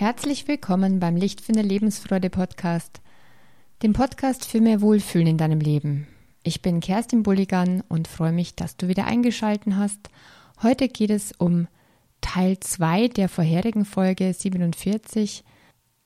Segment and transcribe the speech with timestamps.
[0.00, 3.02] Herzlich willkommen beim Lichtfinder Lebensfreude Podcast,
[3.82, 6.06] dem Podcast für mehr Wohlfühlen in deinem Leben.
[6.42, 10.08] Ich bin Kerstin Bulligan und freue mich, dass du wieder eingeschalten hast.
[10.62, 11.68] Heute geht es um
[12.22, 15.44] Teil 2 der vorherigen Folge 47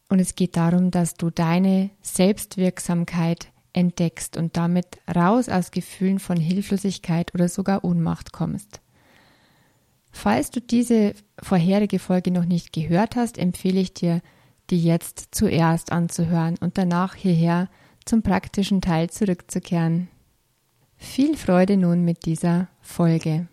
[0.09, 6.37] und es geht darum, dass du deine Selbstwirksamkeit entdeckst und damit raus aus Gefühlen von
[6.37, 8.81] Hilflosigkeit oder sogar Ohnmacht kommst.
[10.15, 14.23] Falls du diese vorherige Folge noch nicht gehört hast, empfehle ich dir,
[14.71, 17.69] die jetzt zuerst anzuhören und danach hierher
[18.07, 20.09] zum praktischen Teil zurückzukehren.
[20.97, 23.49] Viel Freude nun mit dieser Folge.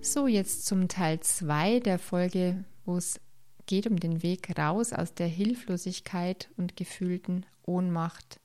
[0.00, 3.20] So, jetzt zum Teil 2 der Folge, wo es
[3.66, 8.38] geht um den Weg raus aus der Hilflosigkeit und gefühlten Ohnmacht.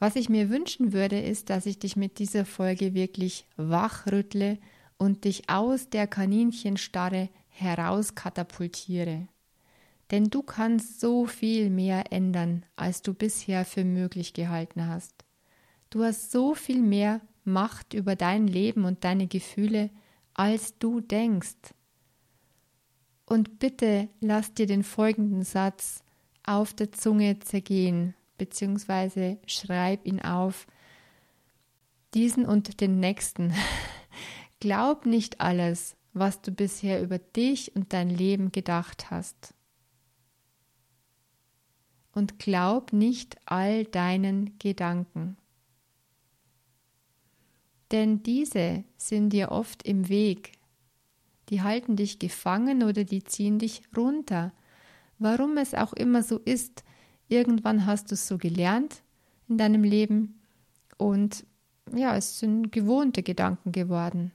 [0.00, 4.58] Was ich mir wünschen würde, ist, dass ich dich mit dieser Folge wirklich wachrüttle
[4.96, 9.28] und dich aus der Kaninchenstarre heraus katapultiere.
[10.10, 15.14] Denn du kannst so viel mehr ändern, als du bisher für möglich gehalten hast.
[15.90, 19.90] Du hast so viel mehr Macht über dein Leben und deine Gefühle,
[20.32, 21.74] als du denkst.
[23.26, 26.02] Und bitte lass dir den folgenden Satz
[26.42, 30.66] auf der Zunge zergehen beziehungsweise schreib ihn auf.
[32.14, 33.52] Diesen und den nächsten.
[34.60, 39.54] Glaub nicht alles, was du bisher über dich und dein Leben gedacht hast.
[42.12, 45.36] Und glaub nicht all deinen Gedanken.
[47.92, 50.52] Denn diese sind dir oft im Weg.
[51.50, 54.52] Die halten dich gefangen oder die ziehen dich runter.
[55.18, 56.82] Warum es auch immer so ist,
[57.30, 59.02] Irgendwann hast du es so gelernt
[59.48, 60.40] in deinem Leben
[60.98, 61.46] und
[61.94, 64.32] ja, es sind gewohnte Gedanken geworden.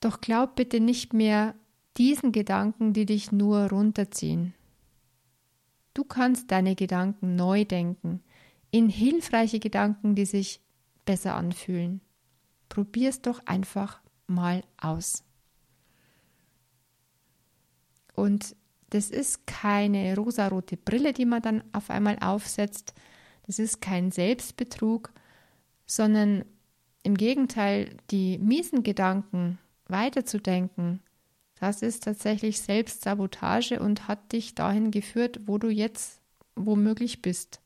[0.00, 1.54] Doch glaub bitte nicht mehr
[1.96, 4.52] diesen Gedanken, die dich nur runterziehen.
[5.94, 8.22] Du kannst deine Gedanken neu denken,
[8.70, 10.60] in hilfreiche Gedanken, die sich
[11.06, 12.02] besser anfühlen.
[12.68, 15.24] Probier's doch einfach mal aus.
[18.14, 18.54] Und
[18.90, 22.94] das ist keine rosarote Brille, die man dann auf einmal aufsetzt.
[23.46, 25.12] Das ist kein Selbstbetrug,
[25.86, 26.44] sondern
[27.02, 29.58] im Gegenteil, die miesen Gedanken
[29.88, 31.00] weiterzudenken,
[31.58, 36.20] das ist tatsächlich Selbstsabotage und hat dich dahin geführt, wo du jetzt
[36.54, 37.60] womöglich bist.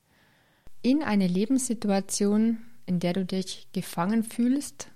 [0.83, 4.91] In eine Lebenssituation, in der du dich gefangen fühlst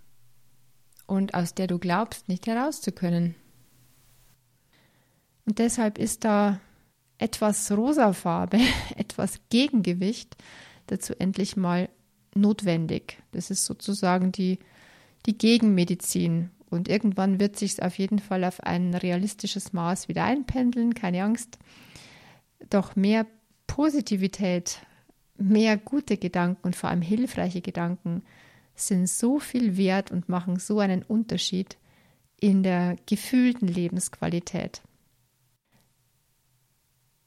[1.06, 3.35] und aus der du glaubst, nicht herauszukönnen.
[5.47, 6.60] Und deshalb ist da
[7.19, 8.59] etwas Rosafarbe,
[8.97, 10.37] etwas Gegengewicht
[10.87, 11.88] dazu endlich mal
[12.34, 13.22] notwendig.
[13.32, 14.59] Das ist sozusagen die,
[15.27, 16.50] die Gegenmedizin.
[16.71, 21.59] Und irgendwann wird sich auf jeden Fall auf ein realistisches Maß wieder einpendeln, keine Angst.
[22.69, 23.26] Doch mehr
[23.66, 24.81] Positivität,
[25.37, 28.22] mehr gute Gedanken und vor allem hilfreiche Gedanken
[28.75, 31.76] sind so viel wert und machen so einen Unterschied
[32.41, 34.82] in der gefühlten Lebensqualität.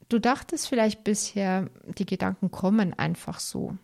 [0.08, 3.76] Du dachtest vielleicht bisher, die Gedanken kommen einfach so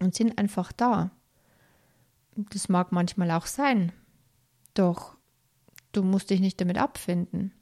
[0.00, 1.10] und sind einfach da.
[2.34, 3.92] Das mag manchmal auch sein.
[4.74, 5.16] Doch
[5.92, 7.52] du musst dich nicht damit abfinden.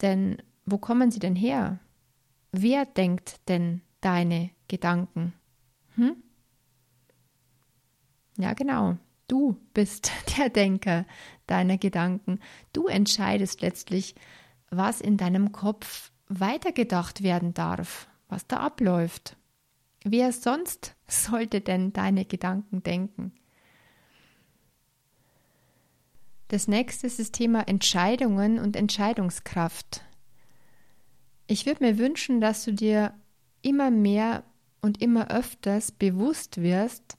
[0.00, 1.78] Denn wo kommen sie denn her?
[2.52, 5.34] Wer denkt denn deine Gedanken?
[5.96, 6.16] Hm?
[8.38, 8.96] Ja, genau.
[9.28, 11.04] Du bist der Denker
[11.46, 12.40] deiner Gedanken.
[12.72, 14.14] Du entscheidest letztlich,
[14.70, 19.36] was in deinem Kopf weitergedacht werden darf, was da abläuft.
[20.04, 23.32] Wer sonst sollte denn deine Gedanken denken?
[26.48, 30.04] Das nächste ist das Thema Entscheidungen und Entscheidungskraft.
[31.46, 33.14] Ich würde mir wünschen, dass du dir
[33.62, 34.44] immer mehr
[34.80, 37.16] und immer öfters bewusst wirst,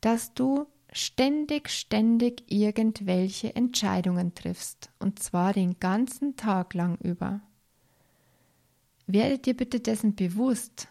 [0.00, 7.40] dass du ständig, ständig irgendwelche Entscheidungen triffst, und zwar den ganzen Tag lang über.
[9.12, 10.88] Werde dir bitte dessen bewusst.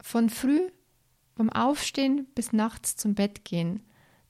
[0.00, 0.68] Von früh,
[1.36, 3.84] vom Aufstehen bis nachts zum Bett gehen,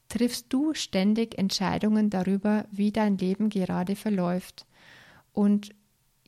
[0.09, 4.67] triffst du ständig Entscheidungen darüber, wie dein Leben gerade verläuft.
[5.33, 5.75] Und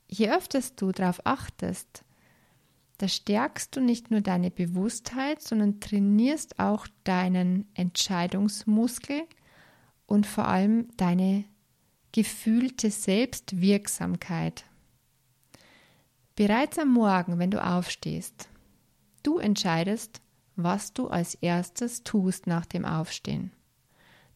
[0.09, 2.05] je öfters du darauf achtest,
[2.97, 9.25] da stärkst du nicht nur deine Bewusstheit, sondern trainierst auch deinen Entscheidungsmuskel
[10.07, 11.45] und vor allem deine
[12.13, 14.65] gefühlte Selbstwirksamkeit.
[16.35, 18.49] Bereits am Morgen, wenn du aufstehst,
[19.23, 20.23] du entscheidest,
[20.57, 23.53] was du als erstes tust nach dem Aufstehen.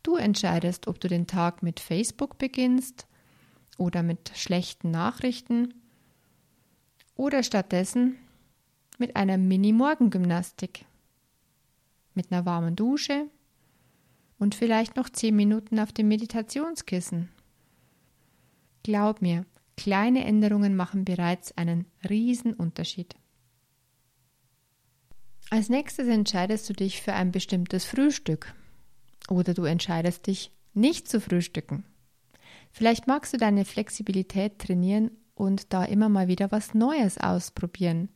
[0.06, 3.06] du entscheidest, ob du den Tag mit Facebook beginnst
[3.76, 5.74] oder mit schlechten Nachrichten
[7.16, 8.16] oder stattdessen
[8.98, 10.84] mit einer Mini-Morgengymnastik,
[12.14, 13.26] mit einer warmen Dusche
[14.38, 17.28] und vielleicht noch zehn Minuten auf dem Meditationskissen.
[18.84, 19.44] Glaub mir,
[19.76, 23.14] kleine Änderungen machen bereits einen riesen Unterschied.
[25.50, 28.52] Als nächstes entscheidest du dich für ein bestimmtes Frühstück
[29.28, 31.84] oder du entscheidest dich nicht zu frühstücken.
[32.72, 38.08] Vielleicht magst du deine Flexibilität trainieren und da immer mal wieder was Neues ausprobieren.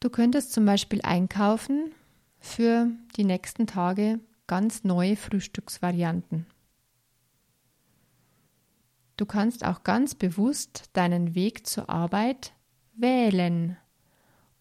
[0.00, 1.92] Du könntest zum Beispiel einkaufen
[2.38, 6.46] für die nächsten Tage ganz neue Frühstücksvarianten.
[9.16, 12.52] Du kannst auch ganz bewusst deinen Weg zur Arbeit
[12.94, 13.76] wählen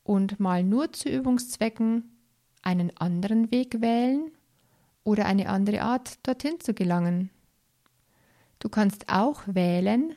[0.04, 2.16] und mal nur zu Übungszwecken
[2.62, 4.32] einen anderen Weg wählen
[5.04, 7.30] oder eine andere Art dorthin zu gelangen.
[8.60, 10.16] Du kannst auch wählen,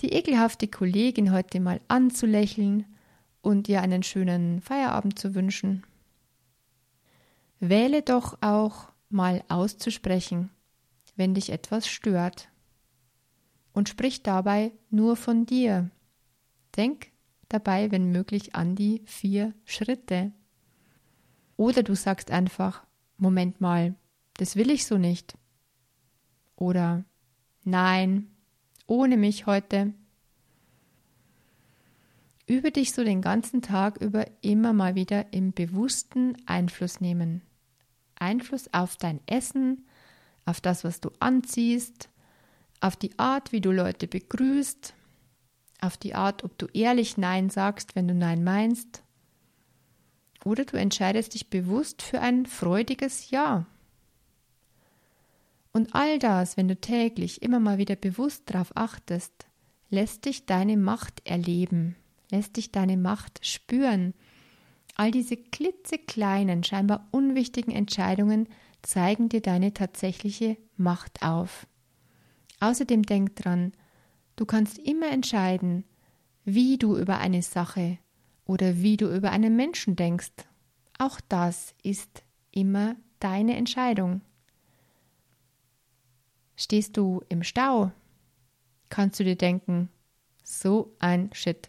[0.00, 2.86] die ekelhafte Kollegin heute mal anzulächeln
[3.42, 5.84] und ihr einen schönen Feierabend zu wünschen.
[7.60, 10.50] Wähle doch auch mal auszusprechen,
[11.16, 12.48] wenn dich etwas stört.
[13.78, 15.88] Und sprich dabei nur von dir.
[16.76, 17.12] Denk
[17.48, 20.32] dabei, wenn möglich, an die vier Schritte.
[21.56, 22.84] Oder du sagst einfach,
[23.18, 23.94] Moment mal,
[24.34, 25.38] das will ich so nicht.
[26.56, 27.04] Oder
[27.62, 28.26] nein,
[28.88, 29.94] ohne mich heute.
[32.48, 37.42] Übe dich so den ganzen Tag über immer mal wieder im bewussten Einfluss nehmen.
[38.16, 39.86] Einfluss auf dein Essen,
[40.46, 42.10] auf das, was du anziehst,
[42.80, 44.94] auf die Art, wie du Leute begrüßt,
[45.80, 49.02] auf die Art, ob du ehrlich Nein sagst, wenn du Nein meinst.
[50.44, 53.66] Oder du entscheidest dich bewusst für ein freudiges Ja.
[55.72, 59.46] Und all das, wenn du täglich immer mal wieder bewusst darauf achtest,
[59.90, 61.96] lässt dich deine Macht erleben,
[62.30, 64.14] lässt dich deine Macht spüren.
[64.96, 68.48] All diese klitzekleinen, scheinbar unwichtigen Entscheidungen
[68.82, 71.66] zeigen dir deine tatsächliche Macht auf.
[72.60, 73.72] Außerdem denk dran,
[74.38, 75.82] Du kannst immer entscheiden,
[76.44, 77.98] wie du über eine Sache
[78.44, 80.30] oder wie du über einen Menschen denkst.
[80.96, 82.22] Auch das ist
[82.52, 84.20] immer deine Entscheidung.
[86.54, 87.90] Stehst du im Stau,
[88.90, 89.88] kannst du dir denken,
[90.44, 91.68] so ein Shit.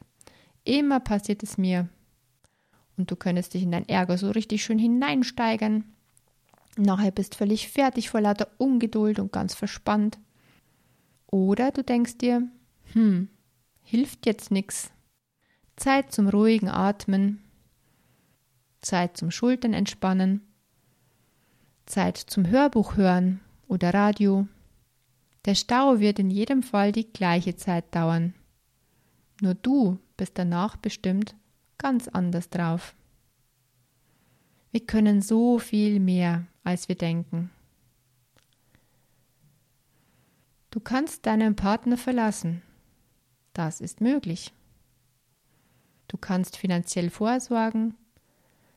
[0.64, 1.90] Immer passiert es mir.
[2.98, 5.86] Und du könntest dich in dein Ärger so richtig schön hineinsteigern.
[6.78, 10.20] Nachher bist völlig fertig vor lauter Ungeduld und ganz verspannt.
[11.32, 12.48] Oder du denkst dir,
[12.94, 13.30] hm,
[13.82, 14.92] hilft jetzt nix.
[15.76, 17.44] Zeit zum ruhigen Atmen.
[18.82, 20.42] Zeit zum Schultern entspannen.
[21.86, 24.48] Zeit zum Hörbuch hören oder Radio.
[25.46, 28.34] Der Stau wird in jedem Fall die gleiche Zeit dauern.
[29.42, 31.36] Nur du bist danach bestimmt
[31.78, 32.96] ganz anders drauf.
[34.72, 37.50] Wir können so viel mehr, als wir denken.
[40.72, 42.62] Du kannst deinen Partner verlassen
[43.60, 44.54] das ist möglich.
[46.08, 47.96] Du kannst finanziell vorsorgen,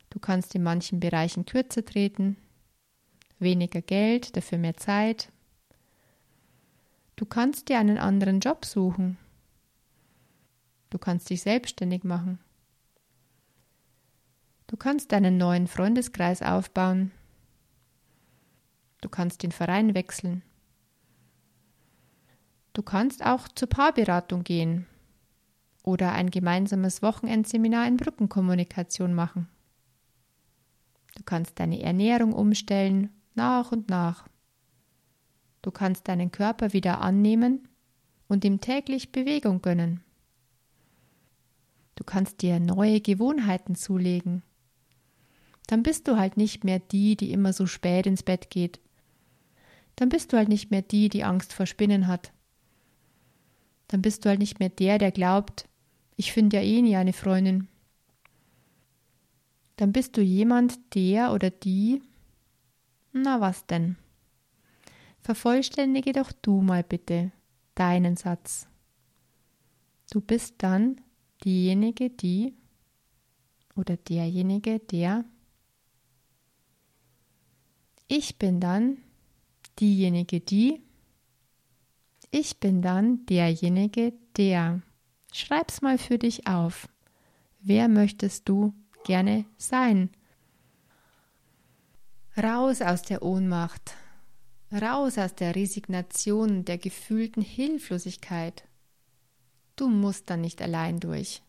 [0.09, 2.35] du kannst in manchen Bereichen kürzer treten,
[3.39, 5.31] weniger Geld, dafür mehr Zeit.
[7.15, 9.17] Du kannst dir einen anderen Job suchen.
[10.89, 12.39] Du kannst dich selbstständig machen.
[14.67, 17.11] Du kannst deinen neuen Freundeskreis aufbauen.
[18.99, 20.43] Du kannst den Verein wechseln.
[22.73, 24.87] Du kannst auch zur Paarberatung gehen
[25.83, 29.47] oder ein gemeinsames Wochenendseminar in Brückenkommunikation machen.
[31.15, 34.27] Du kannst deine Ernährung umstellen, nach und nach.
[35.61, 37.67] Du kannst deinen Körper wieder annehmen
[38.27, 40.01] und ihm täglich Bewegung gönnen.
[41.93, 44.41] Du kannst dir neue Gewohnheiten zulegen.
[45.67, 48.79] Dann bist du halt nicht mehr die, die immer so spät ins Bett geht.
[49.95, 52.33] Dann bist du halt nicht mehr die, die Angst vor Spinnen hat
[53.93, 55.69] dann bist du halt nicht mehr der, der glaubt,
[56.15, 57.67] ich finde ja eh nie eine Freundin.
[59.75, 62.01] Dann bist du jemand, der oder die.
[63.11, 63.97] Na was denn?
[65.19, 67.31] Vervollständige doch du mal bitte
[67.75, 68.67] deinen Satz.
[70.09, 70.99] Du bist dann
[71.45, 72.55] diejenige, die
[73.75, 75.23] oder derjenige, der.
[78.07, 78.97] Ich bin dann
[79.79, 80.81] diejenige, die.
[82.35, 84.81] Ich bin dann derjenige, der.
[85.31, 86.89] Schreib's mal für dich auf.
[87.61, 88.73] Wer möchtest du
[89.03, 90.09] gerne sein?
[92.35, 93.93] Raus aus der Ohnmacht.
[94.71, 98.63] Raus aus der Resignation, der gefühlten Hilflosigkeit.
[99.75, 101.43] Du musst da nicht allein durch.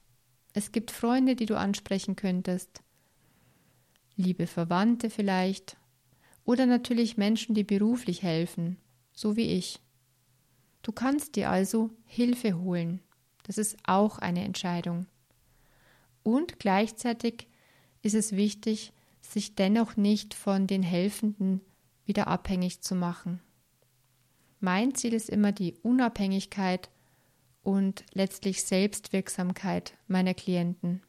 [0.53, 2.83] Es gibt Freunde, die du ansprechen könntest,
[4.17, 5.79] liebe Verwandte vielleicht,
[6.45, 8.77] oder natürlich Menschen, die beruflich helfen,
[9.15, 9.81] so wie ich.
[10.85, 13.01] Du kannst dir also Hilfe holen.
[13.45, 15.07] Das ist auch eine Entscheidung.
[16.23, 17.49] Und gleichzeitig
[18.03, 21.63] ist es wichtig, sich dennoch nicht von den Helfenden
[22.05, 23.41] wieder abhängig zu machen.
[24.61, 26.91] Mein Ziel ist immer die Unabhängigkeit
[27.63, 31.03] und letztlich Selbstwirksamkeit meiner Klienten.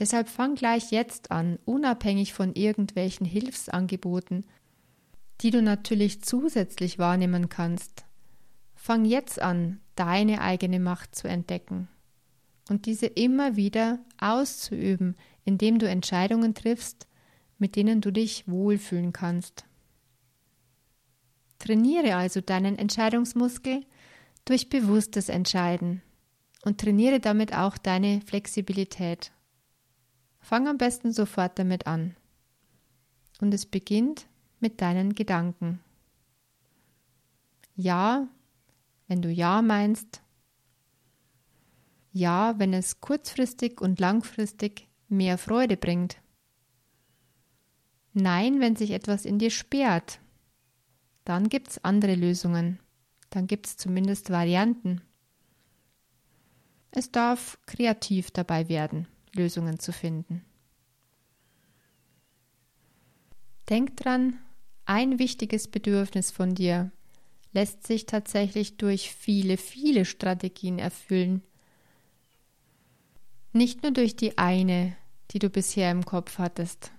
[0.00, 4.44] Deshalb fang gleich jetzt an, unabhängig von irgendwelchen Hilfsangeboten,
[5.40, 8.04] die du natürlich zusätzlich wahrnehmen kannst.
[8.84, 11.88] Fang jetzt an, deine eigene Macht zu entdecken
[12.68, 17.06] und diese immer wieder auszuüben, indem du Entscheidungen triffst,
[17.56, 19.64] mit denen du dich wohlfühlen kannst.
[21.58, 23.86] Trainiere also deinen Entscheidungsmuskel
[24.44, 26.02] durch bewusstes Entscheiden
[26.62, 29.32] und trainiere damit auch deine Flexibilität.
[30.40, 32.16] Fang am besten sofort damit an.
[33.40, 34.26] Und es beginnt
[34.60, 35.80] mit deinen Gedanken.
[37.76, 38.28] Ja,
[39.06, 40.22] wenn du Ja meinst.
[42.12, 46.18] Ja, wenn es kurzfristig und langfristig mehr Freude bringt.
[48.12, 50.20] Nein, wenn sich etwas in dir sperrt.
[51.24, 52.78] Dann gibt es andere Lösungen.
[53.30, 55.00] Dann gibt es zumindest Varianten.
[56.92, 60.44] Es darf kreativ dabei werden, Lösungen zu finden.
[63.68, 64.38] Denk dran,
[64.84, 66.92] ein wichtiges Bedürfnis von dir
[67.54, 71.42] lässt sich tatsächlich durch viele, viele Strategien erfüllen.
[73.52, 74.96] Nicht nur durch die eine,
[75.30, 76.92] die du bisher im Kopf hattest.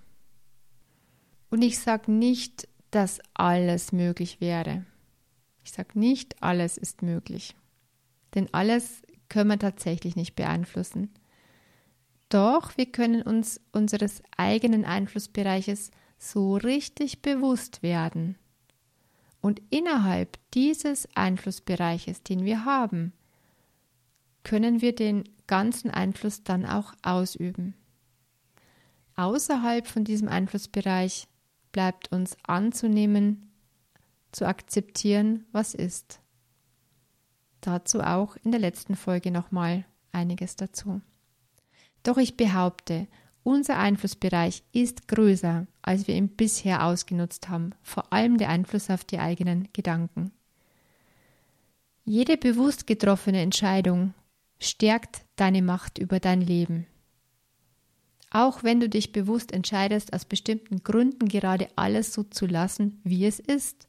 [1.50, 4.84] Und ich sage nicht, dass alles möglich wäre.
[5.62, 7.54] Ich sage nicht, alles ist möglich.
[8.34, 11.10] Denn alles können wir tatsächlich nicht beeinflussen.
[12.30, 18.36] Doch wir können uns unseres eigenen Einflussbereiches so richtig bewusst werden.
[19.46, 23.12] Und innerhalb dieses Einflussbereiches, den wir haben,
[24.42, 27.76] können wir den ganzen Einfluss dann auch ausüben.
[29.14, 31.28] Außerhalb von diesem Einflussbereich
[31.70, 33.52] bleibt uns anzunehmen,
[34.32, 36.18] zu akzeptieren, was ist.
[37.60, 41.00] Dazu auch in der letzten Folge nochmal einiges dazu.
[42.02, 43.06] Doch ich behaupte,
[43.46, 49.04] unser Einflussbereich ist größer, als wir ihn bisher ausgenutzt haben, vor allem der Einfluss auf
[49.04, 50.32] die eigenen Gedanken.
[52.04, 54.14] Jede bewusst getroffene Entscheidung
[54.58, 56.88] stärkt deine Macht über dein Leben.
[58.30, 63.26] Auch wenn du dich bewusst entscheidest, aus bestimmten Gründen gerade alles so zu lassen, wie
[63.26, 63.86] es ist,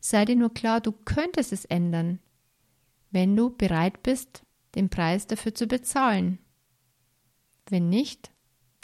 [0.00, 2.18] sei dir nur klar, du könntest es ändern,
[3.10, 4.42] wenn du bereit bist,
[4.74, 6.38] den Preis dafür zu bezahlen.
[7.70, 8.33] Wenn nicht,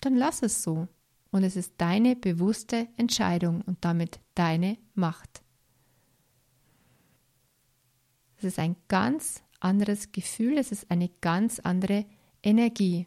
[0.01, 0.89] dann lass es so.
[1.31, 5.43] Und es ist deine bewusste Entscheidung und damit deine Macht.
[8.37, 12.05] Es ist ein ganz anderes Gefühl, es ist eine ganz andere
[12.43, 13.07] Energie.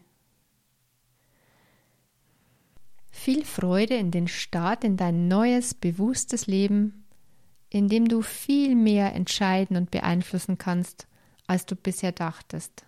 [3.10, 7.04] Viel Freude in den Start in dein neues, bewusstes Leben,
[7.68, 11.08] in dem du viel mehr entscheiden und beeinflussen kannst,
[11.46, 12.86] als du bisher dachtest.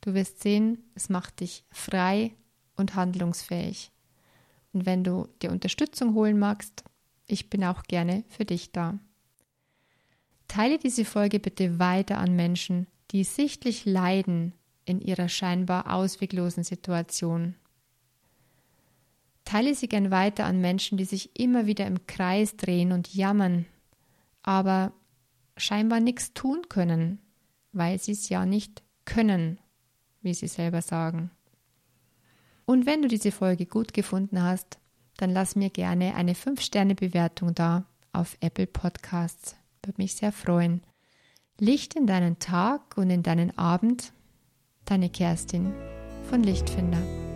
[0.00, 2.34] Du wirst sehen, es macht dich frei
[2.76, 3.90] und handlungsfähig.
[4.72, 6.84] Und wenn du dir Unterstützung holen magst,
[7.26, 8.98] ich bin auch gerne für dich da.
[10.48, 14.52] Teile diese Folge bitte weiter an Menschen, die sichtlich leiden
[14.84, 17.54] in ihrer scheinbar ausweglosen Situation.
[19.44, 23.66] Teile sie gern weiter an Menschen, die sich immer wieder im Kreis drehen und jammern,
[24.42, 24.92] aber
[25.56, 27.20] scheinbar nichts tun können,
[27.72, 29.58] weil sie es ja nicht können,
[30.22, 31.30] wie sie selber sagen.
[32.66, 34.78] Und wenn du diese Folge gut gefunden hast,
[35.16, 39.56] dann lass mir gerne eine 5-Sterne-Bewertung da auf Apple Podcasts.
[39.82, 40.82] Würde mich sehr freuen.
[41.60, 44.12] Licht in deinen Tag und in deinen Abend.
[44.86, 45.72] Deine Kerstin
[46.28, 47.33] von Lichtfinder.